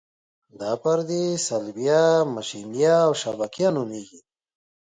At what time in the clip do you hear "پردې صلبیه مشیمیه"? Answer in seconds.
0.83-2.95